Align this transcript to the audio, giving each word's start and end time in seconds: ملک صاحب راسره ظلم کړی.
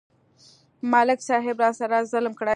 ملک 0.91 1.19
صاحب 1.29 1.57
راسره 1.63 1.99
ظلم 2.11 2.33
کړی. 2.39 2.49